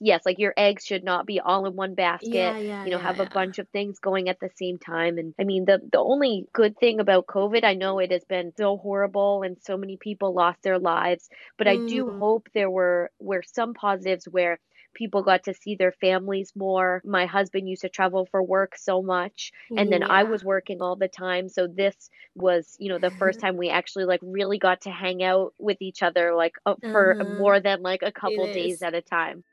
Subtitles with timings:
[0.00, 2.54] yes, like your eggs should not be all in one basket.
[2.54, 5.18] Yeah, yeah, you know, yeah, have a bunch of things going at the same time.
[5.18, 8.52] And I mean, the the only good thing about COVID, I know it has been
[8.56, 11.28] so horrible and so many people lost their lives,
[11.58, 14.58] but I do Mm, hope there were were some positives where
[14.94, 17.00] people got to see their families more.
[17.04, 20.96] My husband used to travel for work so much, and then I was working all
[20.96, 21.48] the time.
[21.48, 25.22] So this was, you know, the first time we actually like really got to hang
[25.22, 27.26] out with each other like uh, for Uh-huh.
[27.26, 28.82] more than like a It couple days is.
[28.82, 29.44] at a time.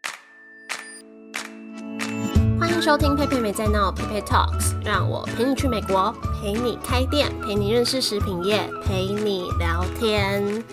[2.81, 10.63] 收听佩佩没在闹佩佩 Talks，让我陪你去美国，陪你开店，陪你认识食品业，陪你聊天。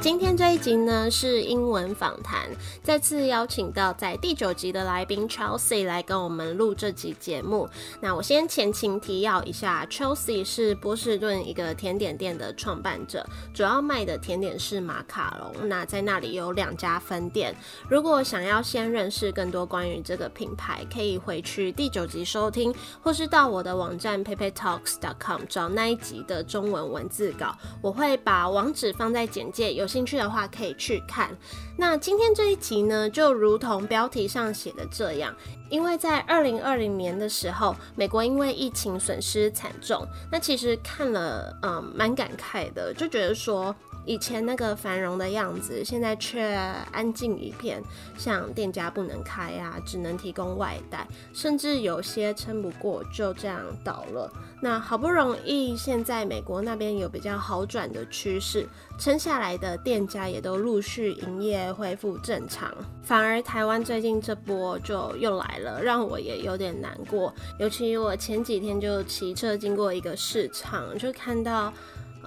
[0.00, 2.48] 今天这一集呢是英文访谈，
[2.84, 7.68] 再次邀请到在第九集的来宾 Chelsea 来跟我们录这集节目。
[8.00, 15.68] 那我先前情提要一下，Chelsea 是波士顿一个甜点店的创办者，主要卖的甜点是马卡龙。
[15.68, 17.54] 那在那里有两家分店。
[17.90, 27.52] 如果想要先认识更多关于这个品牌，可以回去第九集收听，或是到我的网站 paypaytalks.com 找那一集的中文文字稿，
[27.82, 31.36] 我会把网址放在简介，有兴趣的话可以去看。
[31.76, 35.34] 那今天这一集呢，就如同标题上写的这样，
[35.70, 43.74] 因为在二零二零年的时候，美国因为疫情损失惨重，那其实看了嗯蛮感慨的，就觉得说。
[44.08, 46.42] 以前那个繁荣的样子，现在却
[46.90, 47.82] 安静一片，
[48.16, 54.32] 像店家不能开啊，只能提供外带，甚至有些撑不过就这样倒了。
[54.62, 58.66] 那好不容易现在美国那边有比较好转的趋势，
[58.98, 67.30] 撑下来的店家也都陆续营业恢复正常，反而台湾最近这波就又来了，让我也有点难过。
[67.60, 71.70] 尤其我前几天就骑车经过一个市场，就看到。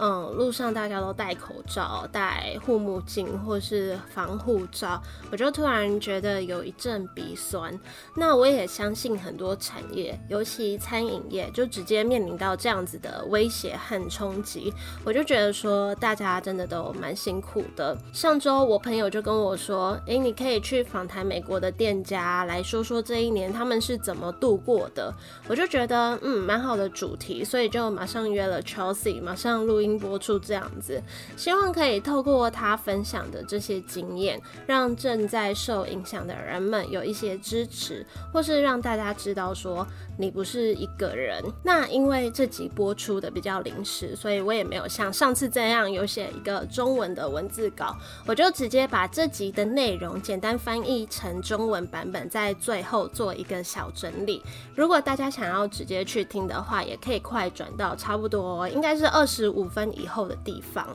[0.04, 5.00] 嗯，路上大家都戴口罩、戴护目镜或是防护罩，
[5.32, 7.80] 我就突然觉得有一阵鼻酸。
[8.16, 14.74] 那我也相信很多产业，尤其餐饮业，就直接面临到这样子的威胁和冲击。
[15.04, 17.96] 我就觉得说，大家真的都蛮辛苦的。
[18.12, 25.14] 上周我朋友就跟我说，诶，你可以去访谈美国的店家，来说说这一年他们是怎么度过的。
[25.48, 31.02] 我就觉得，嗯，蛮好的主题，所以就马上约了 Chelsea，马上录音播出这样子，
[31.36, 39.86] 希望可以透过他分享的这些经验，让正在受影响的人们有一些支持，或是让大家知道说
[40.18, 41.44] 你不是一个人。
[41.64, 54.42] 那因为这集播出的比较临时，所以我也没有像上次这样有写一个中文的文字稿，我就直接把这集的内容简单翻译成中文版本，在最后做一个小整理。
[54.76, 60.88] 如果大家想要直接去听的话，也可以快转到差不多应该是二十五分以后的地方。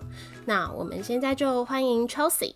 [0.45, 2.55] 那我们现在就欢迎 Chelsey。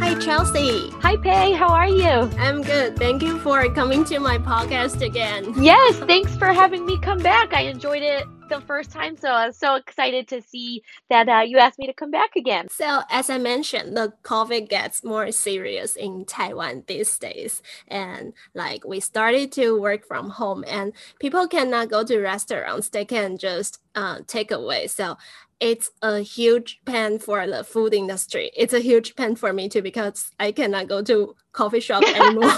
[0.00, 0.90] Hi Chelsey.
[1.02, 2.28] Hi Pei, how are you?
[2.38, 2.96] I'm good.
[2.96, 5.54] Thank you for coming to my podcast again.
[5.56, 7.52] Yes, thanks for having me come back.
[7.52, 11.40] I enjoyed it the first time, so I was so excited to see that uh,
[11.40, 12.68] you asked me to come back again.
[12.70, 17.62] So, as I mentioned, the COVID gets more serious in Taiwan these days.
[17.88, 23.04] And like we started to work from home, and people cannot go to restaurants, they
[23.04, 24.86] can just uh, take away.
[24.88, 25.16] So,
[25.60, 28.50] it's a huge pain for the food industry.
[28.56, 32.44] It's a huge pain for me too because I cannot go to coffee shop anymore.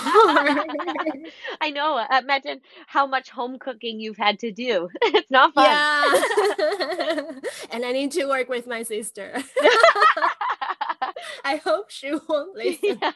[1.61, 2.05] I know.
[2.19, 4.89] Imagine how much home cooking you've had to do.
[5.03, 5.67] It's not fun.
[5.67, 7.23] yeah.
[7.71, 9.43] and I need to work with my sister.
[11.45, 12.99] I hope she won't listen.
[13.01, 13.12] Yeah.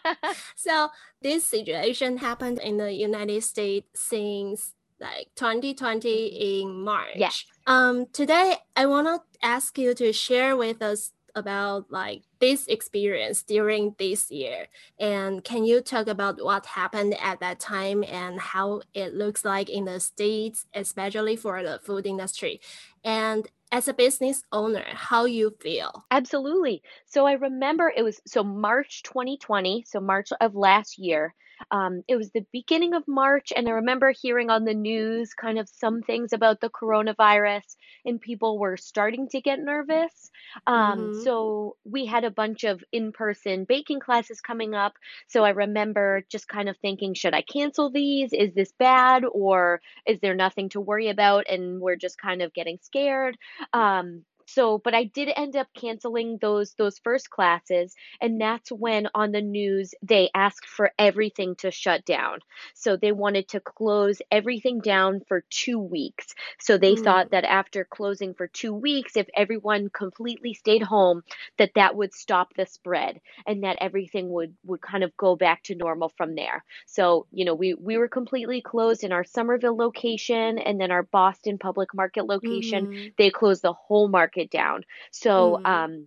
[0.54, 0.88] So
[1.20, 7.16] this situation happened in the United States since like 2020 in March.
[7.16, 7.44] Yes.
[7.66, 13.44] Um today I want to ask you to share with us about like this experience
[13.44, 14.66] during this year
[14.98, 19.70] and can you talk about what happened at that time and how it looks like
[19.70, 22.60] in the states especially for the food industry
[23.04, 26.82] and as a business owner how you feel Absolutely.
[27.06, 31.34] So I remember it was so March 2020, so March of last year.
[31.70, 35.58] Um, it was the beginning of March, and I remember hearing on the news kind
[35.58, 40.30] of some things about the coronavirus, and people were starting to get nervous.
[40.66, 41.12] Um, Mhm.
[41.12, 44.94] so we had a bunch of in person baking classes coming up.
[45.28, 48.32] So I remember just kind of thinking, should I cancel these?
[48.32, 49.24] Is this bad?
[49.32, 51.46] Or is there nothing to worry about?
[51.48, 53.36] And we're just kind of getting scared.
[53.72, 59.08] Um, so but I did end up canceling those those first classes and that's when
[59.14, 62.38] on the news they asked for everything to shut down.
[62.74, 66.34] So they wanted to close everything down for 2 weeks.
[66.60, 67.32] So they thought Mm.
[67.32, 71.22] that after closing for 2 weeks if everyone completely stayed home
[71.58, 75.62] that that would stop the spread and that everything would would kind of go back
[75.64, 76.64] to normal from there.
[76.86, 81.02] So, you know, we we were completely closed in our Somerville location and then our
[81.02, 83.08] Boston public market location Mm-hmm.
[83.16, 84.82] they closed the whole market down.
[85.10, 85.64] So, Mm.
[85.64, 86.06] um,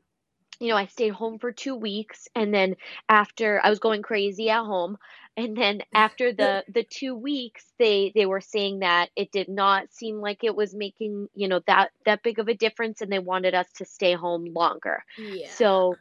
[0.59, 2.75] you know, I stayed home for two weeks, and then
[3.09, 4.97] after I was going crazy at home,
[5.35, 9.91] and then after the the two weeks, they they were saying that it did not
[9.91, 13.19] seem like it was making you know that that big of a difference, and they
[13.19, 15.03] wanted us to stay home longer.
[15.17, 15.57] Yeah.
[15.57, 15.99] So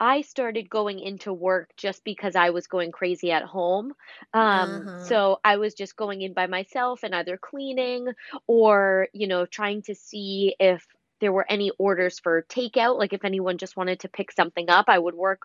[0.00, 3.92] I started going into work just because I was going crazy at home.
[4.32, 4.96] Um, Uh-huh.
[4.96, 8.08] so I was just going in by myself and either cleaning
[8.46, 10.86] or, you know, trying to see if
[11.24, 12.98] there were any orders for takeout.
[12.98, 15.42] Like if anyone just wanted to pick something up, I would work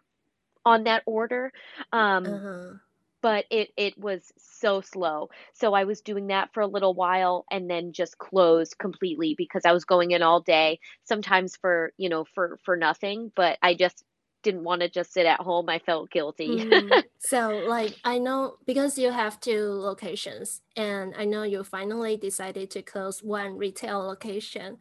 [0.65, 1.51] on that order.
[1.93, 2.79] Um, Uh-huh.
[3.21, 5.29] but it it was so slow.
[5.53, 9.63] So I was doing that for a little while and then just closed completely because
[9.65, 13.75] I was going in all day, sometimes for, you know, for for nothing, but I
[13.75, 14.03] just
[14.43, 15.69] didn't want to just sit at home.
[15.69, 16.63] I felt guilty.
[16.63, 17.01] Mm.
[17.19, 22.71] So, like, I know because you have two locations, and I know you finally decided
[22.71, 24.77] to close one retail location.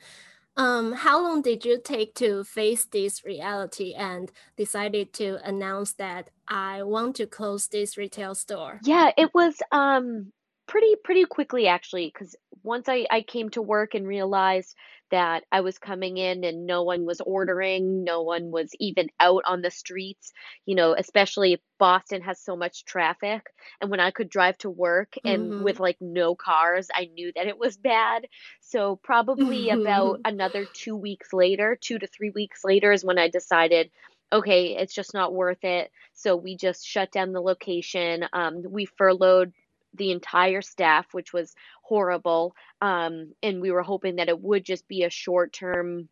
[0.58, 6.31] Um, how long did you take to face this reality and decided to announce that
[6.49, 8.82] I want to close this retail store?
[8.82, 10.32] Yeah, it was um
[10.66, 14.75] pretty pretty quickly actually because once I I came to work and realized
[15.10, 19.43] that I was coming in and no one was ordering, no one was even out
[19.46, 20.32] on the streets,
[20.66, 23.43] you know, especially Boston has so much traffic
[23.81, 25.58] and when I could drive to work and Mm-hmm.
[25.58, 28.26] with like no cars, I knew that it was bad.
[28.60, 33.28] So probably about another 2 weeks later, 2 to 3 weeks later is when I
[33.28, 33.90] decided
[34.32, 35.90] Okay, it's just not worth it.
[36.14, 38.25] So we just shut down the location.
[38.32, 39.52] Um, we furloughed
[39.94, 42.55] the entire staff, which was horrible.
[42.81, 46.08] Um, and we were hoping that it would just be a short term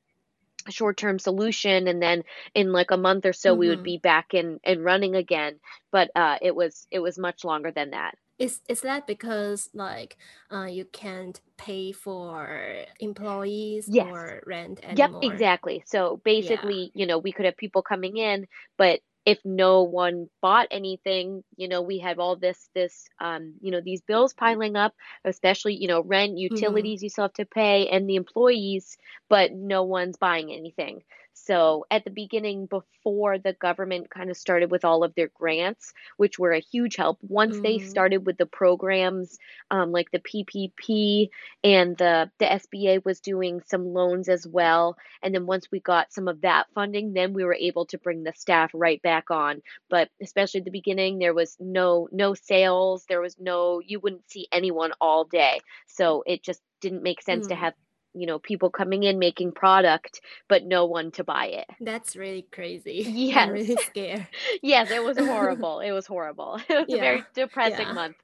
[0.70, 2.22] short term solution and then
[2.54, 3.84] in like a month or so we would Mm-hmm.
[3.84, 5.58] be back in and running again.
[5.92, 8.16] But uh it was it was much longer than that.
[8.38, 10.16] Is is that because like
[10.52, 13.96] uh you can't pay for employees Yes.
[13.96, 15.82] or rent Yep, exactly.
[15.86, 16.70] So Yeah.
[16.70, 18.46] basically, you know, we could have people coming in,
[18.78, 23.72] but if no one bought anything, you know, we have all this this um, you
[23.72, 24.94] know, these bills piling up,
[25.24, 26.88] especially, you know, rent, Mm-hmm.
[26.88, 28.96] utilities you still have to pay, and the employees,
[29.28, 31.02] but no one's buying anything.
[31.36, 35.92] So at the beginning, before the government kind of started with all of their grants,
[36.16, 37.96] which were a huge help, once they Mm-hmm.
[37.96, 39.38] started with the programs,
[39.70, 41.30] um, like the PPP
[41.64, 44.96] and the the SBA was doing some loans as well.
[45.22, 48.24] And then once we got some of that funding, then we were able to bring
[48.24, 49.62] the staff right back on.
[49.90, 54.30] But especially at the beginning, there was no no sales, there was no you wouldn't
[54.30, 55.60] see anyone all day.
[55.86, 57.56] So it just didn't make sense to Mm.
[57.56, 57.74] have,
[58.16, 61.66] you know, people coming in making product, but no one to buy it.
[61.80, 63.32] That's really crazy.
[63.36, 64.26] I'm really scared.
[64.62, 65.80] Yes, it was horrible.
[65.80, 66.58] It was horrible.
[66.68, 67.92] It was a very depressing yeah.
[67.92, 68.16] month.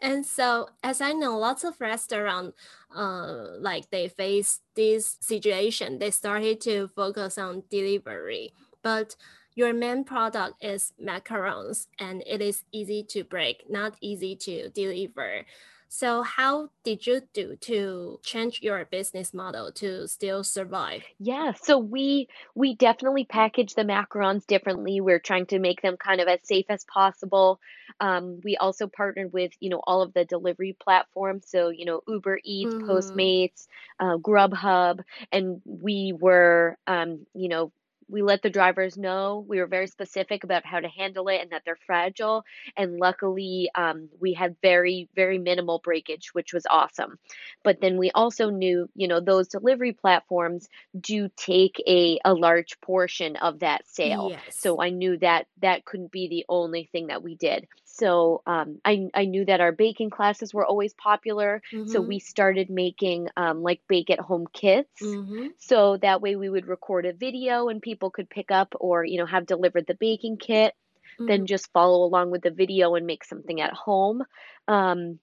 [0.00, 2.56] And so, as I know, lots of restaurants,
[2.94, 8.52] uh, like they face this situation, they started to focus on delivery.
[8.82, 9.16] But
[9.58, 15.44] your main product is macarons, and it is easy to break, not easy to deliver.
[15.88, 21.04] So, how did you do to change your business model to still survive?
[21.20, 25.00] Yeah, so we we definitely package the macarons differently.
[25.00, 27.60] We're trying to make them kind of as safe as possible.
[27.98, 31.46] Um, we also partnered with, you know, all of the delivery platforms.
[31.50, 32.88] So, you know, Uber Eats, Mm-hmm.
[32.88, 33.66] Postmates,
[33.98, 35.00] uh, Grubhub,
[35.32, 37.72] and we were, um, you know,
[38.08, 39.44] we let the drivers know.
[39.48, 42.44] We were very specific about how to handle it and that they're fragile.
[42.76, 47.18] And luckily, um, we had very, very minimal breakage, which was awesome.
[47.64, 52.80] But then we also knew, you know, those delivery platforms do take a a large
[52.80, 54.30] portion of that sale.
[54.30, 54.56] Yes.
[54.58, 57.66] So I knew that that couldn't be the only thing that we did.
[57.84, 61.60] So um, I I knew that our baking classes were always popular.
[61.84, 62.08] So Mm-hmm.
[62.08, 65.02] we started making um, like bake at home kits.
[65.02, 65.46] Mm-hmm.
[65.58, 69.18] So that way we would record a video and people could pick up or you
[69.18, 70.74] know have delivered the baking kit,
[71.20, 71.28] Mm-hmm.
[71.28, 74.22] then just follow along with the video and make something at home.
[74.66, 75.18] Um,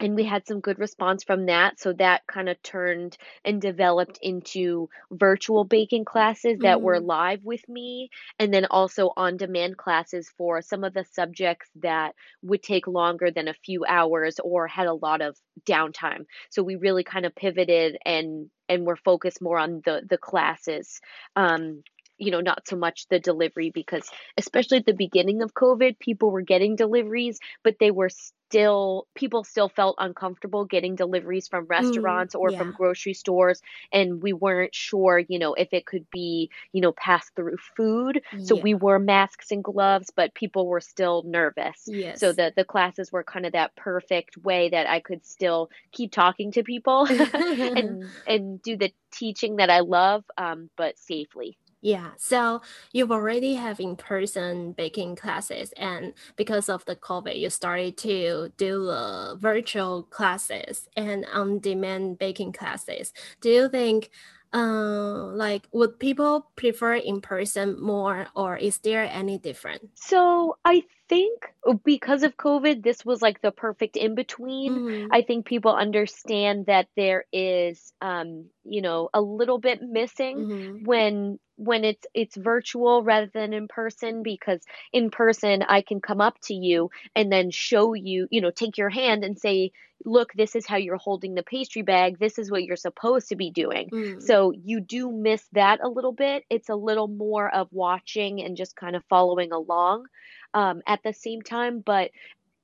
[0.00, 4.18] and we had some good response from that so that kind of turned and developed
[4.20, 7.00] into virtual baking classes that were Mm-hmm.
[7.00, 12.14] live with me and then also on demand classes for some of the subjects that
[12.42, 16.76] would take longer than a few hours or had a lot of downtime so we
[16.76, 21.00] really kind of pivoted and and we're focused more on the the classes.
[21.36, 21.82] Um,
[22.22, 26.30] you know, not so much the delivery because especially at the beginning of COVID, people
[26.30, 32.26] were getting deliveries, but they were still people still felt uncomfortable getting deliveries from Mm,
[32.26, 33.60] restaurants or from grocery stores
[33.92, 38.22] and we weren't sure, you know, if it could be, you know, passed through food.
[38.42, 38.62] So Yeah.
[38.62, 41.90] we wore masks and gloves, but people were still nervous.
[41.90, 42.22] Yes.
[42.22, 46.12] So the the classes were kind of that perfect way that I could still keep
[46.12, 47.06] talking to people
[47.74, 51.58] and and do the teaching that I love, um, but safely.
[51.84, 52.62] Yeah, so
[52.92, 58.86] you've already have in-person baking classes, and because of the COVID, you started to do
[58.86, 63.12] the virtual classes and on-demand baking classes.
[63.40, 64.10] Do you think,
[64.52, 69.84] uh, like, would people prefer in-person more, or is there any difference?
[69.94, 74.72] So I think uh, because of COVID, this was like the perfect in between.
[74.72, 75.12] Mm-hmm.
[75.12, 80.84] I think people understand that there is, um, you know, a little bit missing Mm-hmm.
[80.84, 84.60] when when it's it's virtual rather than in person because
[84.92, 88.78] in person I can come up to you and then show you, you know, take
[88.78, 89.70] your hand and say,
[90.04, 92.18] look, this is how you're holding the pastry bag.
[92.18, 93.90] This is what you're supposed to be doing.
[93.90, 94.22] Mm.
[94.22, 96.44] So you do miss that a little bit.
[96.50, 100.06] It's a little more of watching and just kind of following along
[100.54, 102.10] um, at the same time, but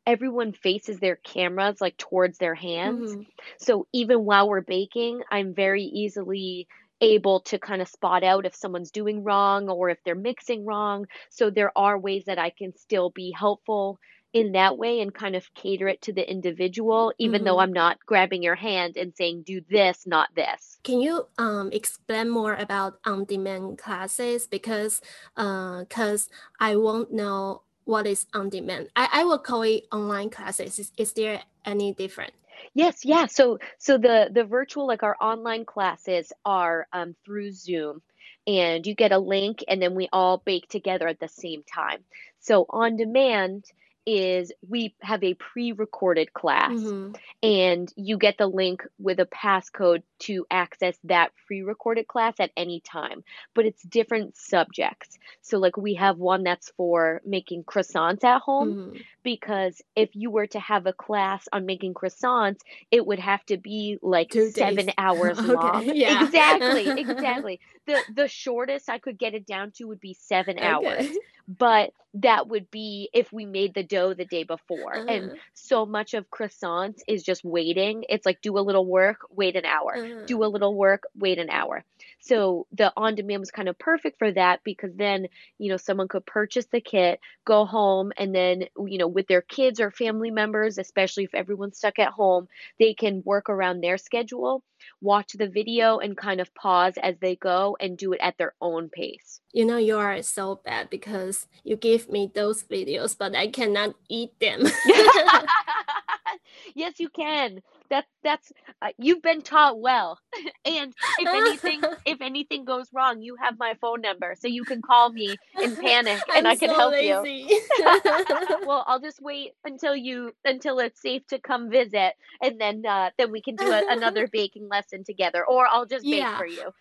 [0.06, 3.12] everyone faces their cameras like towards their hands.
[3.12, 3.22] Mm-hmm.
[3.58, 6.66] So even while we're baking, I'm very easily
[7.00, 11.06] able to kind of spot out if someone's doing wrong or if they're mixing wrong.
[11.30, 13.98] So there are ways that I can still be helpful
[14.32, 17.60] in that way and kind of cater it to the individual, even though Mm-hmm.
[17.60, 20.80] I'm not grabbing your hand and saying, do this, not this.
[20.84, 24.46] Can you um explain more about on-demand classes?
[24.46, 25.00] Because
[25.36, 26.28] uh, cause
[26.60, 28.88] I won't know what is on-demand.
[28.96, 30.78] I, I will call it online classes.
[30.78, 32.34] Is, is there any different?
[32.74, 33.26] Yes, yeah.
[33.26, 38.02] So so the the virtual like our online classes are um through Zoom
[38.46, 42.04] and you get a link and then we all bake together at the same time.
[42.40, 43.64] So on demand
[44.10, 47.12] is we have a pre-recorded class Mm-hmm.
[47.42, 52.80] and you get the link with a passcode to access that pre-recorded class at any
[52.80, 53.22] time
[53.54, 58.70] but it's different subjects so like we have one that's for making croissants at home
[58.70, 58.96] Mm-hmm.
[59.22, 62.60] because if you were to have a class on making croissants
[62.90, 64.94] it would have to be like Two seven days.
[64.96, 66.24] hours Okay, long yeah.
[66.24, 71.04] exactly exactly the the shortest i could get it down to would be seven hours
[71.06, 71.14] Okay.
[71.48, 75.36] But that would be if we made the dough the day before and Uh-huh.
[75.54, 78.04] so much of croissants is just waiting.
[78.08, 79.96] It's like do a little work, wait an hour.
[79.96, 80.24] Uh-huh.
[80.26, 81.84] Do a little work, wait an hour.
[82.20, 85.28] So the on demand was kind of perfect for that because then,
[85.58, 89.42] you know, someone could purchase the kit, go home, and then, you know, with their
[89.42, 93.98] kids or family members, especially if everyone's stuck at home, they can work around their
[93.98, 94.62] schedule,
[95.00, 98.54] watch the video, and kind of pause as they go and do it at their
[98.60, 99.40] own pace.
[99.52, 103.94] You know, you are so bad because you give me those videos, but I cannot
[104.08, 104.64] eat them.
[106.74, 107.62] yes, you can.
[107.90, 108.52] That that's
[108.82, 110.18] uh, you've been taught well.
[110.64, 114.82] and if anything if anything goes wrong, you have my phone number, so you can
[114.82, 117.58] call me in panic and I'm I can so help you.
[118.66, 123.10] well, I'll just wait until you until it's safe to come visit, and then uh,
[123.18, 126.38] then we can do a, another baking lesson together, or I'll just bake Yeah.
[126.38, 126.72] for you.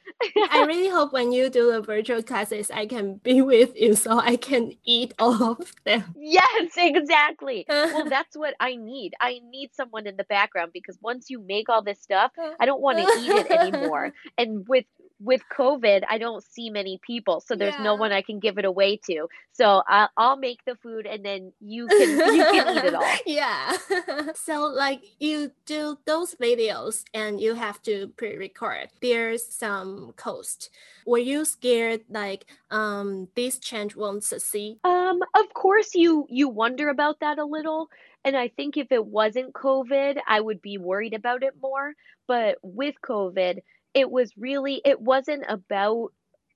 [0.52, 4.20] I really hope when you do the virtual classes, I can be with you so
[4.20, 6.16] I can eat all of them.
[6.18, 7.66] Yes, exactly.
[7.70, 9.14] Well, that's what I need.
[9.22, 12.82] I need someone in the background because once you make all this stuff, I don't
[12.82, 14.14] want to eat it anymore.
[14.38, 14.86] And with
[15.20, 18.66] with COVID, I don't see many people, so there's no one I can give it
[18.66, 19.28] away to.
[19.52, 23.04] So I'll, I'll make the food, and then you can you can eat it all.
[23.26, 23.78] Yeah.
[24.36, 28.90] so like you do those videos and you have to pre-record.
[29.02, 30.70] There's some cost.
[31.06, 34.78] Were you scared like um this change won't succeed?
[34.84, 37.90] Um, of course you you wonder about that a little,
[38.28, 41.94] and I think if it wasn't COVID, I would be worried about it more.
[42.28, 43.60] But with COVID,
[43.96, 46.10] it was really it wasn't about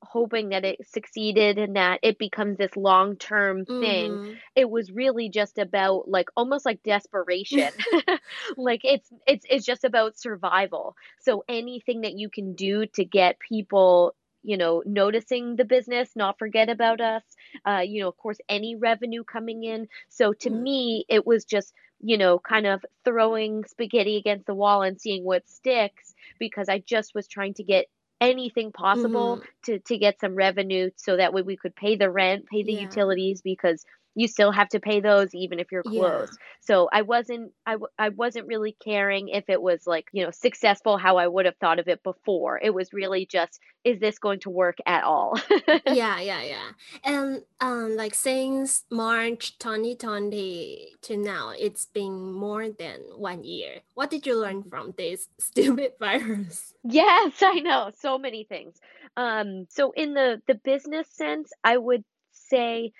[0.03, 4.19] hoping that it succeeded and that it becomes this long-term thing.
[4.19, 4.41] Mhm.
[4.55, 7.71] It was really just about like almost like desperation.
[8.57, 10.95] Like it's it's it's just about survival.
[11.19, 16.37] So anything that you can do to get people you know, noticing the business, not
[16.39, 17.23] forget about us.
[17.65, 19.87] Uh, you know, of course, any revenue coming in.
[20.09, 20.65] So to Mm.
[20.65, 25.23] me, it was just, you know, kind of throwing spaghetti against the wall and seeing
[25.23, 27.87] what sticks because I just was trying to get
[28.21, 29.61] anything possible Mhm.
[29.65, 32.73] to to get some revenue so that way we could pay the rent, pay the
[32.73, 32.73] Yeah.
[32.73, 33.83] utilities because
[34.15, 36.25] you still have to pay those even if you're Yeah.
[36.25, 36.37] closed.
[36.61, 40.31] So I wasn't I, w- I wasn't really caring if it was like, you know,
[40.31, 42.59] successful how I would have thought of it before.
[42.61, 45.39] It was really just is this going to work at all?
[45.85, 46.71] Yeah, yeah, yeah.
[47.03, 53.81] And um, like since March 2020 to now, it's been more than one year.
[53.95, 56.73] What did you learn from this stupid virus?
[56.83, 57.91] Yes, I know.
[57.99, 58.79] So many things.
[59.17, 62.91] Um, so in the the business sense, I would say,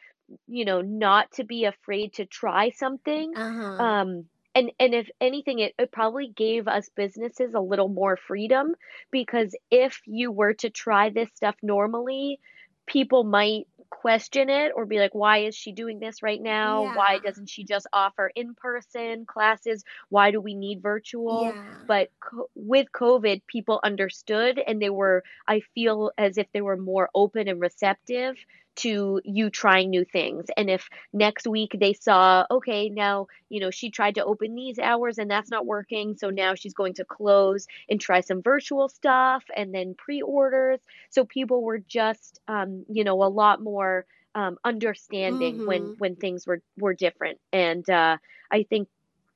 [0.47, 3.33] you know, not to be afraid to try something.
[3.35, 3.83] Uh-huh.
[3.83, 8.75] Um, and and if anything, it, it probably gave us businesses a little more freedom
[9.11, 12.39] because if you were to try this stuff normally,
[12.85, 16.83] people might question it or be like, why is she doing this right now?
[16.95, 19.83] Why doesn't she just offer in-person classes?
[20.09, 21.51] Why do we need virtual?
[21.53, 21.63] yeah.
[21.87, 26.77] But co- with COVID, people understood and they were, I feel as if they were
[26.77, 28.35] more open and receptive
[28.77, 30.45] to you trying new things.
[30.57, 34.79] And if next week they saw, okay, now, you know, she tried to open these
[34.79, 36.15] hours and that's not working.
[36.17, 40.79] So now she's going to close and try some virtual stuff and then pre orders.
[41.09, 44.05] So people were just, um, you know, a lot more.
[44.35, 45.97] Um, understanding when Mm-hmm.
[45.97, 48.17] when things were were different and uh,
[48.51, 48.87] I think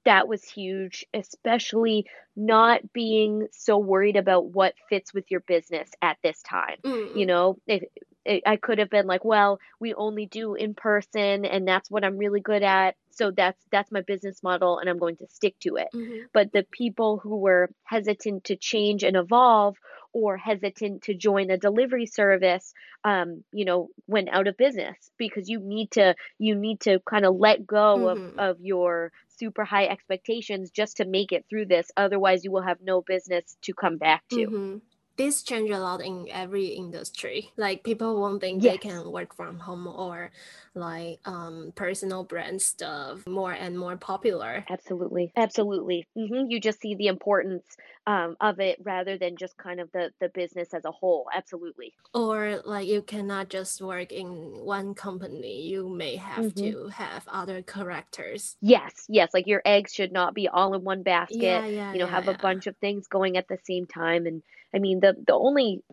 [0.05, 6.17] that was huge, especially not being so worried about what fits with your business at
[6.23, 6.77] this time.
[7.13, 7.83] You Mm, know, if,
[8.25, 12.03] it, I could have been like, well, we only do in person and that's what
[12.03, 12.95] I'm really good at.
[13.11, 15.87] So that's that's my business model and I'm going to stick to it.
[15.93, 16.27] mhm.
[16.33, 19.77] But the people who were hesitant to change and evolve
[20.13, 25.49] or hesitant to join a delivery service um, you know, went out of business because
[25.49, 28.37] you need to you need to kind of let go of Mhm.
[28.37, 31.89] of your super high expectations just to make it through this.
[31.97, 34.47] Otherwise, you will have no business to come back to.
[34.47, 34.77] Mm-hmm.
[35.17, 37.51] This change a lot in every industry.
[37.57, 40.31] Like people won't think they can work from home or
[40.73, 44.67] like um personal brand stuff more and more popular.
[44.69, 45.31] Absolutely.
[45.35, 46.07] Absolutely.
[46.15, 50.13] hmm You just see the importance um, of it rather than just kind of the
[50.19, 51.29] the business as a whole.
[51.33, 51.95] Absolutely.
[52.15, 55.61] Or like you cannot just work in one company.
[55.67, 58.57] You may have hmm to have other characters.
[58.61, 59.33] Yes, yes.
[59.33, 61.63] Like your eggs should not be all in one basket.
[61.63, 64.25] Yeah, yeah, You know, yeah, have a bunch of things going at the same time.
[64.25, 64.43] And
[64.75, 65.83] I mean, the the only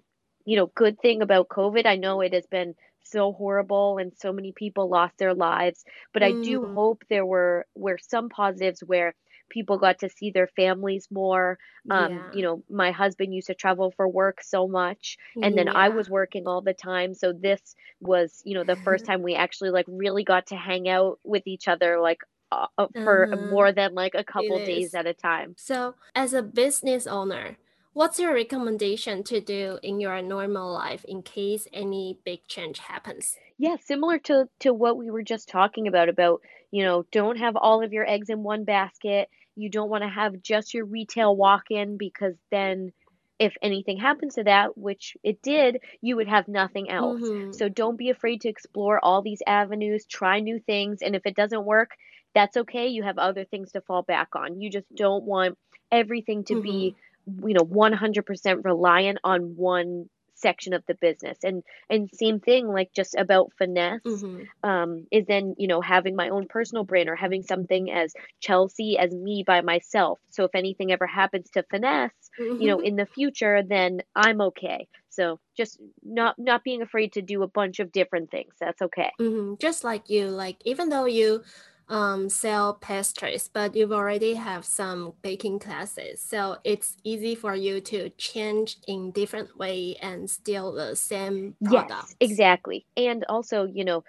[0.45, 2.75] you know good thing about COVID, I know it has been
[3.05, 5.85] so horrible and so many people lost their lives,
[6.15, 9.15] but I do Mm, hope there were were some positives where
[9.51, 11.59] people got to see their families more.
[11.90, 15.90] Um, you know, my husband used to travel for work so much, and then I
[15.90, 17.14] was working all the time.
[17.14, 20.88] So this was, you know, the first time we actually like really got to hang
[20.88, 22.21] out with each other like
[22.53, 23.37] uh, uh, for Uh-huh.
[23.37, 25.57] more than like a couple days at a time.
[25.57, 27.57] So, as a business owner,
[27.92, 33.37] what's your recommendation to do in your normal life in case any big change happens?
[33.59, 37.57] Yeah, similar to to what we were just talking about about, you know, don't have
[37.57, 39.28] all of your eggs in one basket.
[39.55, 42.92] You don't want to have just your retail walk-in because then
[43.38, 47.20] if anything happens to that, which it did, you would have nothing else.
[47.20, 47.52] Mm-hmm.
[47.52, 51.35] So don't be afraid to explore all these avenues, try new things, and if it
[51.35, 51.90] doesn't work,
[52.35, 52.87] that's okay.
[52.88, 54.61] You have other things to fall back on.
[54.61, 55.59] You just don't want
[55.90, 56.62] everything to Mm-hmm.
[56.62, 56.96] be,
[57.27, 61.39] you know, 100% reliant on one section of the business.
[61.45, 64.69] And and same thing like just about finesse Mm-hmm.
[64.69, 68.99] um, is then you know having my own personal brand or having something as Chelsey
[68.99, 70.19] as me by myself.
[70.31, 72.87] So if anything ever happens to finesse, you know, Mm-hmm.
[72.87, 74.89] in the future, then I'm okay.
[75.11, 78.55] So just not not being afraid to do a bunch of different things.
[78.59, 79.13] That's okay.
[79.21, 79.55] Mm-hmm.
[79.61, 81.43] Just like you, like even though you
[81.88, 87.81] um, sell pastries, but you've already have some baking classes, so it's easy for you
[87.83, 91.90] to change in different way and still the same product.
[91.92, 92.87] Yes, exactly.
[92.97, 94.05] And also, you know,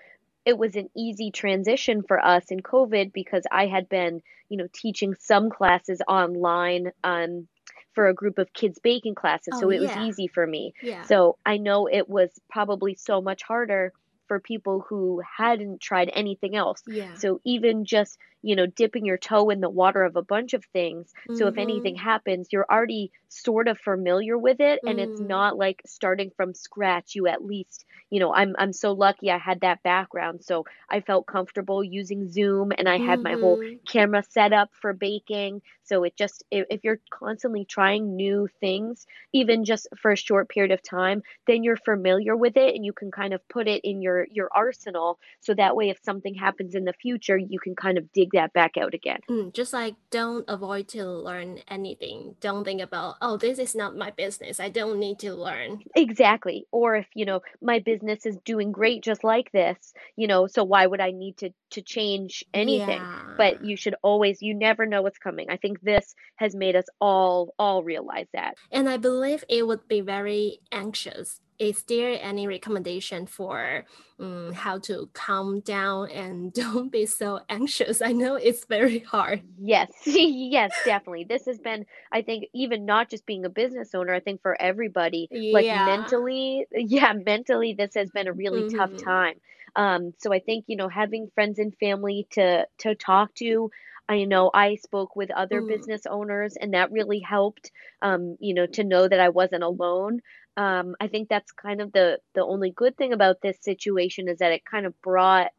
[0.46, 4.68] it was an easy transition for us in COVID because I had been, you know,
[4.74, 7.48] teaching some classes online um,
[7.94, 9.54] for a group of kids baking classes.
[9.54, 10.74] Oh So it was easy for me.
[10.82, 11.04] yeah.
[11.04, 13.94] So I know it was probably so much harder
[14.28, 16.82] for people who hadn't tried anything else.
[16.88, 17.16] Yeah.
[17.16, 20.66] So even just, you know, dipping your toe in the water of a bunch of
[20.74, 21.14] things.
[21.34, 21.98] So if anything Mm-hmm.
[21.98, 25.22] happens, you're already sort of familiar with it and it's Mm.
[25.22, 27.16] not like starting from scratch.
[27.16, 30.44] You at least, you know, I'm I'm so lucky I had that background.
[30.44, 33.80] So I felt comfortable using Zoom and I had my whole Mm-hmm.
[33.90, 35.62] camera set up for baking.
[35.84, 40.50] So it just if, if you're constantly trying new things, even just for a short
[40.50, 43.82] period of time, then you're familiar with it and you can kind of put it
[43.84, 47.76] in your your arsenal so that way if something happens in the future you can
[47.76, 49.20] kind of dig that back out again.
[49.30, 52.36] Mm, just like don't avoid to learn anything.
[52.40, 54.60] Don't think about oh this is not my business.
[54.60, 55.84] I don't need to learn.
[55.96, 56.66] Exactly.
[56.72, 60.64] Or if you know my business is doing great just like this you know so
[60.64, 63.02] why would i need to to change anything?
[63.02, 63.34] Yeah.
[63.38, 65.48] but you should always you never know what's coming.
[65.50, 68.56] I think this has made us all all realize that.
[68.72, 73.86] And i believe it would be very anxious is there any recommendation for
[74.20, 78.02] um, how to calm down and don't be so anxious?
[78.02, 79.42] I know it's very hard.
[79.60, 81.26] Yes, yes, definitely.
[81.26, 84.60] This has been, I think, even not just being a business owner, I think for
[84.62, 85.54] everybody, yeah.
[85.54, 88.78] like mentally, yeah, mentally, this has been a really mm-hmm.
[88.78, 89.36] tough time.
[89.76, 93.72] Um, so I think you know having friends and family to to talk to.
[94.10, 95.70] I know I spoke with other mm.
[95.70, 97.72] business owners, and that really helped.
[98.02, 100.22] Um, you know, to know that I wasn't alone
[100.56, 104.40] um, I think that's kind of the the only good thing about this situation is
[104.40, 105.52] that it kind of brought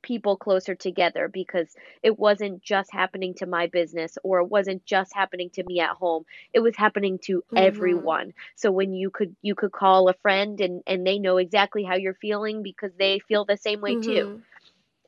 [0.00, 5.12] people closer together because it wasn't just happening to my business or it wasn't just
[5.12, 7.56] happening to me at home it was happening to mm-hmm.
[7.56, 11.82] everyone so when you could you could call a friend and and they know exactly
[11.82, 14.10] how you're feeling because they feel the same way mm-hmm.
[14.10, 14.42] too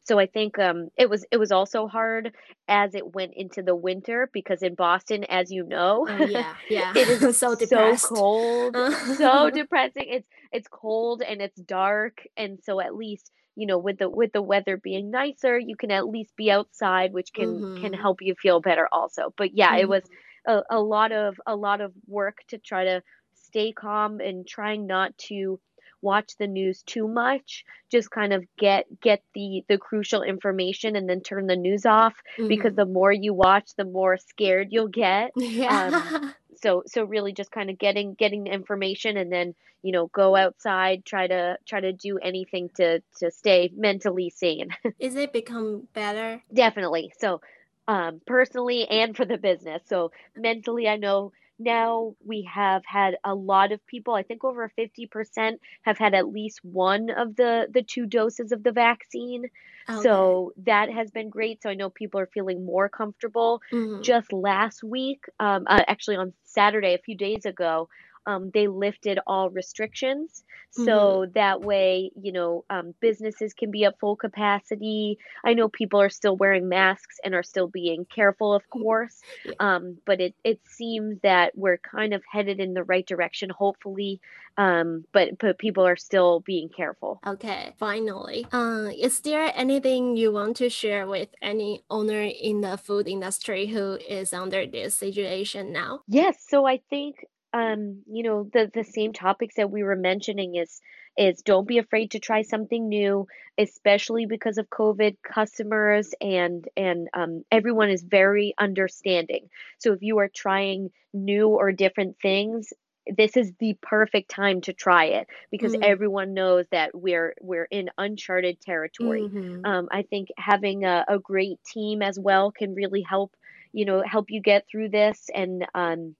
[0.04, 2.32] so I think um, it was it was also hard
[2.68, 6.92] as it went into the winter because in Boston, as you know, oh, yeah, yeah,
[6.96, 8.76] it is so so cold,
[9.16, 10.06] so depressing.
[10.08, 14.32] It's it's cold and it's dark, and so at least you know with the with
[14.32, 17.82] the weather being nicer, you can at least be outside, which can mm-hmm.
[17.82, 19.34] can help you feel better also.
[19.36, 19.80] But yeah, mm-hmm.
[19.80, 20.02] it was
[20.46, 23.02] a, a lot of a lot of work to try to
[23.34, 25.60] stay calm and trying not to
[26.02, 31.08] watch the news too much just kind of get get the the crucial information and
[31.08, 32.48] then turn the news off mm-hmm.
[32.48, 35.32] because the more you watch the more scared you'll get.
[35.40, 36.10] Yeah.
[36.14, 40.06] Um, so so really just kind of getting getting the information and then you know
[40.08, 44.70] go outside try to try to do anything to to stay mentally sane.
[44.98, 46.42] Is it become better?
[46.52, 47.12] Definitely.
[47.18, 47.40] So
[47.88, 49.82] um, personally and for the business.
[49.86, 54.72] So mentally i know now we have had a lot of people i think over
[54.78, 59.44] 50% have had at least one of the the two doses of the vaccine
[59.88, 60.02] okay.
[60.02, 64.02] so that has been great so i know people are feeling more comfortable mm-hmm.
[64.02, 67.88] just last week um, uh, actually on saturday a few days ago
[68.26, 70.44] um, they lifted all restrictions.
[70.72, 71.32] So mm-hmm.
[71.32, 75.18] that way, you know, um, businesses can be at full capacity.
[75.44, 79.20] I know people are still wearing masks and are still being careful, of course.
[79.58, 84.20] Um, but it, it seems that we're kind of headed in the right direction, hopefully.
[84.56, 87.20] Um, but, but people are still being careful.
[87.26, 88.46] Okay, finally.
[88.52, 93.66] Uh, is there anything you want to share with any owner in the food industry
[93.66, 96.00] who is under this situation now?
[96.06, 96.44] Yes.
[96.48, 100.80] So I think um, you know, the the same topics that we were mentioning is
[101.16, 103.26] is don't be afraid to try something new,
[103.58, 105.16] especially because of COVID.
[105.22, 109.48] Customers and and um, everyone is very understanding.
[109.78, 112.72] So if you are trying new or different things,
[113.06, 115.84] this is the perfect time to try it because mm.
[115.84, 119.22] everyone knows that we're we're in uncharted territory.
[119.22, 119.64] Mm-hmm.
[119.64, 123.34] Um, I think having a, a great team as well can really help
[123.72, 126.14] you know help you get through this and um,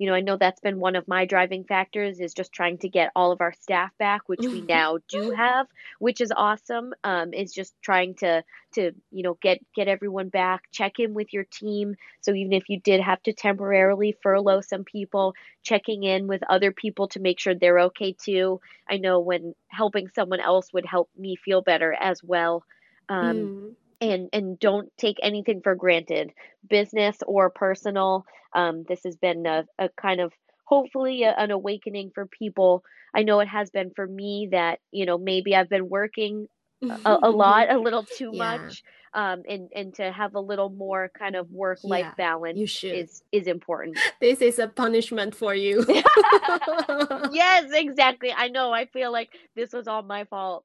[0.00, 2.88] you know, I know that's been one of my driving factors is just trying to
[2.88, 5.66] get all of our staff back, which we now do have,
[5.98, 6.94] which is awesome.
[7.04, 8.42] Um, is just trying to
[8.76, 11.96] to you know get get everyone back, check in with your team.
[12.22, 16.72] So even if you did have to temporarily furlough some people, checking in with other
[16.72, 18.58] people to make sure they're okay too.
[18.88, 22.64] I know when helping someone else would help me feel better as well.
[23.10, 26.32] Um, mm and and don't take anything for granted
[26.68, 30.32] business or personal um, this has been a, a kind of
[30.64, 32.82] hopefully a, an awakening for people
[33.14, 36.46] i know it has been for me that you know maybe i've been working
[36.82, 38.56] a, a lot a little too yeah.
[38.56, 38.82] much
[39.12, 43.22] um, and and to have a little more kind of work life yeah, balance is
[43.32, 43.98] is important.
[44.20, 45.84] This is a punishment for you.
[47.32, 48.32] yes, exactly.
[48.36, 48.70] I know.
[48.72, 50.64] I feel like this was all my fault.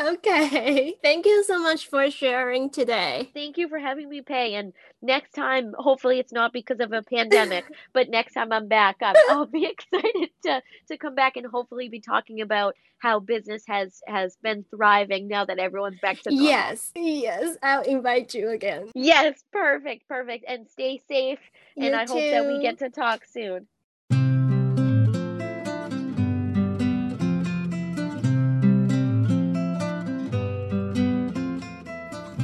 [0.00, 0.94] Okay.
[1.02, 3.30] Thank you so much for sharing today.
[3.34, 4.54] Thank you for having me Pei.
[4.54, 8.96] And next time, hopefully it's not because of a pandemic, but next time I'm back,
[9.02, 13.64] I'm, I'll be excited to to come back and hopefully be talking about how business
[13.66, 16.46] has has been thriving now that everyone's back to normal.
[16.46, 16.92] Yes.
[16.94, 18.90] Yes yes, I'll invite you again.
[18.94, 20.44] Yes, perfect, perfect.
[20.48, 21.38] And stay safe.
[21.76, 22.12] You and I too.
[22.12, 23.66] hope that we get to talk soon.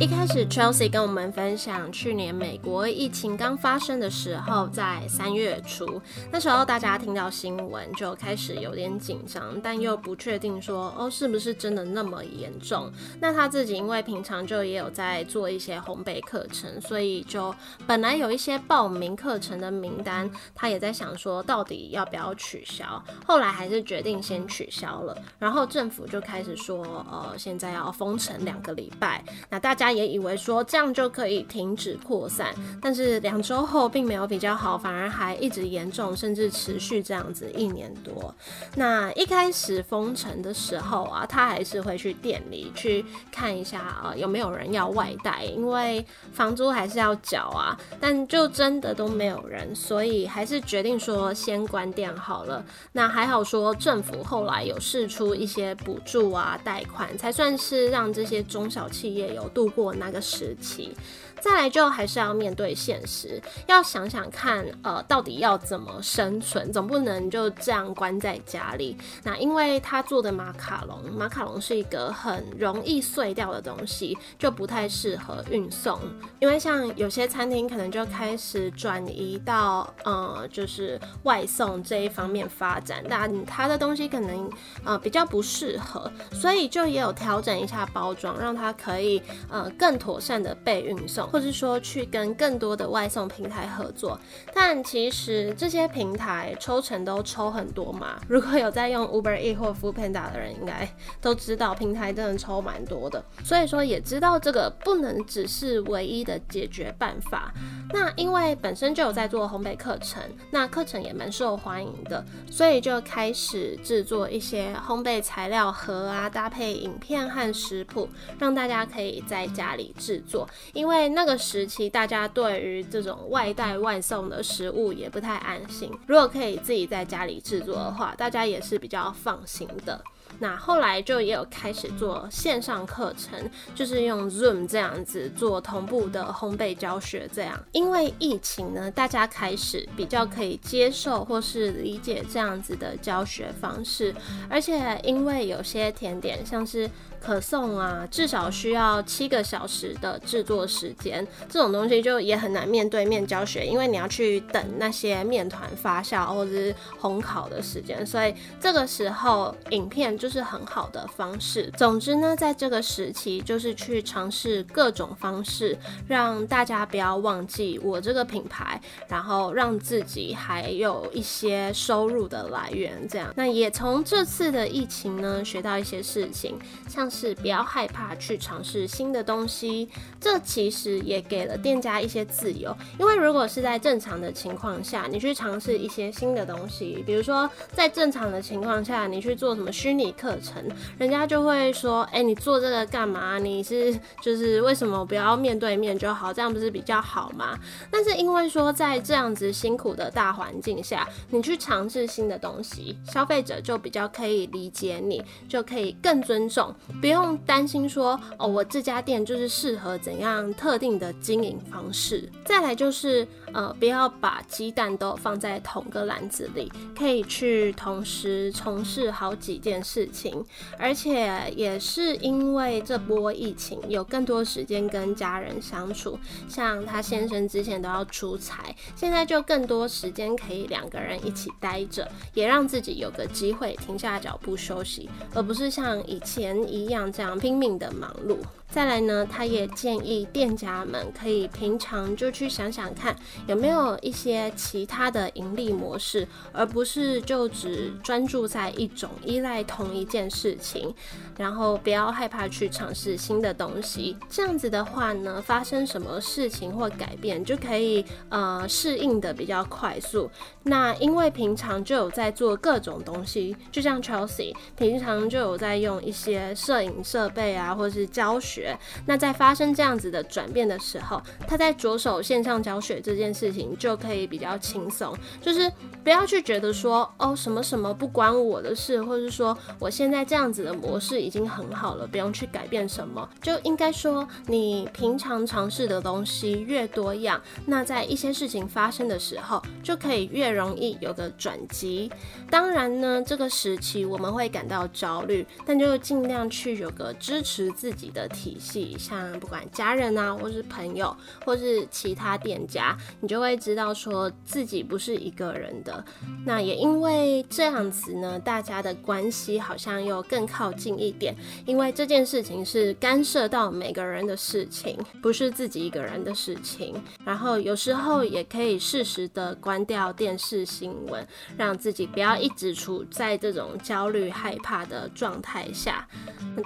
[0.00, 12.88] 一开始，Chelsea 跟我们分享，去年美国疫情刚发生的时候，在三月初，那时候大家听到新闻就开始有点紧张，但又不确定说哦是不是真的那么严重。
[13.20, 17.52] 那他自己因为平常就也有在做一些烘焙课程，所以就
[17.84, 23.02] 本来有一些报名课程的名单，他也在想说到底要不要取消。
[23.26, 25.18] 后来还是决定先取消了。
[25.40, 29.87] 然后政府就开始说，呃，现在要封城两个礼拜，那大家。
[29.88, 38.34] 他也以为说这样就可以停止扩散，但是两周后并没有比较好，反而还一直严重，甚至持续这样子一年多。
[38.74, 47.74] 那一开始封城的时候啊，他还是会去店里去看一下啊，有没有人要外带，因为房租还是要缴啊。
[47.98, 52.62] 但就真的都没有人，所以还是决定说先关店好了。
[52.92, 59.72] 那还好说政府后来有试出一些补助啊、贷款，才算是让这些中小企业有度。
[59.78, 60.92] 过那个时期。
[61.40, 68.96] 再来就还是要面对现实，要想想看，呃，到底要怎么生存，总不能就这样关在家里。
[69.22, 75.98] 那因为他做的马卡龙，马卡龙是一个很容易碎掉的东西，就不太适合运送。
[76.40, 84.50] 因为像有些餐厅可能就开始转移到，呃，就是外送这一方面发展，那他的东西可能
[84.84, 91.27] 呃比较不适合，所以就也有调整一下包装，让它可以呃更妥善的被运送。
[91.30, 94.18] 或者说去跟更多的外送平台合作，
[94.54, 98.20] 但其实这些平台抽成都抽很多嘛。
[98.28, 100.88] 如果有在用 Uber E 或 f o o Panda 的人，应该
[101.20, 103.24] 都知道平台真的抽蛮多的。
[103.44, 107.52] 所以说也知道这个不能只是唯一的解决办法。
[107.92, 120.48] 那因为本身就有在做烘焙课程，那课程也蛮受欢迎的，所以就开始制作一些烘焙材料盒啊，搭配影片和食谱，让大家可以在家里制作。
[120.72, 125.90] 因为那那个时期，大家对于这种外带外送的食物也不太安心。
[126.06, 130.00] 如果可以自己在家里制作的话，大家也是比较放心的。
[130.38, 137.28] 那后来就也有开始做线上课程，就是用 Zoom 这样子做同步的烘焙教学。
[137.32, 144.14] 这样，因为疫情呢，大家开始比较可以接受或是理解这样子的教学方式，
[144.48, 146.88] 而且因为有些甜点像是。
[147.20, 161.70] 可颂啊，至少需要七个小时的制作时间，这种东西就也很难面对面教学，因为你要去等那些面团发酵或者是烘烤的时间，所以这个时候影片就是很好的方式。
[161.76, 173.06] 总之呢，在这个时期，就是去尝试各种方式，让大家不要忘记我这个品牌，然后让自己还有一些收入的来源。
[173.08, 177.08] 这样，那也从这次的疫情呢，学到一些事情，像。
[177.10, 179.88] 是不要害怕去尝试新的东西，
[180.20, 182.76] 这其实也给了店家一些自由。
[182.98, 190.62] 因为如果是在正常的情况下，你去尝试一些新的东西，比如说在正常的情况下，你去做什么虚拟课程，
[190.98, 193.38] 人家就会说：“哎，你做这个干嘛？
[193.38, 193.92] 你是
[194.22, 196.32] 就是为什么不要面对面就好？
[196.32, 197.58] 这样不是比较好吗？”
[197.90, 206.74] 但是因为说在这样子辛苦的大环境下，你去尝试新的东西，消费者就比较可以理解你，就可以更尊重。
[207.00, 212.30] 不用担心说哦，我这家店就是适合怎样特定的经营方式。
[212.44, 220.44] 再来就是呃，不要把鸡蛋都放在同个篮子里，可以去同时从事好几件事事情。
[220.78, 226.18] 而且也是因为这波疫情，有更多时间跟家人相处。
[226.48, 236.58] 像他先生之前都要出差，现在就更多时间可以两个人一起待着，也让自己有个机会停下脚步休息，而不是像以前。
[236.68, 238.36] 一样这样拼命的忙碌。
[238.70, 250.94] 再来呢，他也建议店家们可以平常就去想想看，有没有一些其他的盈利模式，而不是就只专注在一种依赖同一件事情。
[251.38, 260.30] 然后不要害怕去尝试新的东西，这样子的话呢，发生什么事情或改变就可以呃适应的比较快速。
[260.64, 268.57] 那因为平常就有在做各种东西，就像 Chelsea 平常就有在用一些摄影设备啊，或是教学。
[269.06, 275.70] 那在发生这样子的转变的时候，他在着手线上教学这件事情就可以比较轻松，就是
[276.02, 292.10] 不要去觉得说哦什么什么不关我的事，或者是说我现在这样子的模式已经很好了，不用去改变什么，就应该说你平常尝试的东西越多样，那在一些事情发生的时候就可以越容易有个转机。
[292.50, 298.47] 当然呢，这个时期我们会感到焦虑，但就尽量去有个支持自己的体。
[298.48, 306.02] 体系，像不管家人啊，或是朋友，或是其他店家，你就会知道说自己不是一个人的。
[306.46, 311.34] 那也因为这样子呢，大家的关系好像又更靠近一点，
[311.66, 316.94] 因为这件事情是干涉到每个人的事情，不是自己一个人的事情。
[317.24, 326.06] 然后有时候也可以适时的关掉电视新闻，让自己不要一直处在这种焦虑害怕的状态下。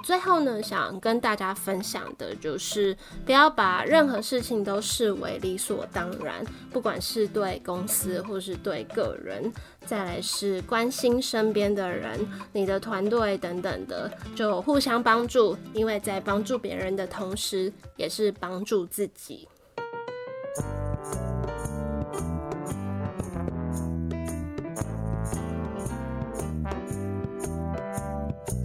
[0.03, 9.51] 最后呢，想跟大家分分享的就是，不要把任何事情都视为理所当然，不管是对公司或是对个人。
[9.87, 12.19] 再来是关心身边的人，
[12.51, 19.47] 你的团队等等的，就互相帮助，因为在帮助别人的同时，也是帮助自己。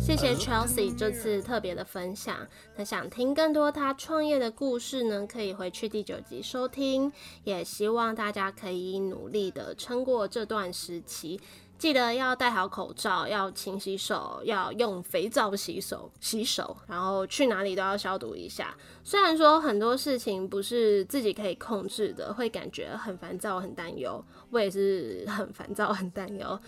[0.09, 2.35] 谢谢 Chelsea 这次特别的分享。
[2.77, 7.13] 那想听更多他创业的故事呢，可以回去第九集收听。
[7.45, 11.39] 也希望大家可以努力的撑过这段时期，
[11.77, 18.75] 记得要戴好口罩，要勤洗手，要用肥皂洗手洗手，然后去哪里都要消毒一下。
[19.05, 24.25] 虽然说很多事情不是自己可以控制的，会感觉很烦躁、很担忧。
[24.49, 26.59] 我也是很烦躁、很担忧。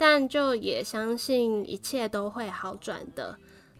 [0.00, 3.36] 但就也相信一切都会好转的。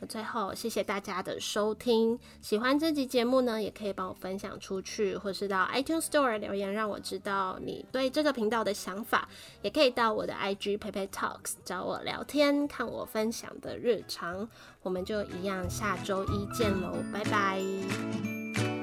[0.07, 2.19] 最后，谢谢大家的收听。
[2.43, 9.27] 喜欢这集节目呢，也可以帮我分享出去，或是到 iTunes Store 留言，让我知道你对这个频道的想法。
[9.63, 14.47] 也可以到我的 IG Pepe Talks 找我聊天，看我分享的日常。
[14.83, 18.80] 我们就一样，下周一见喽，拜拜。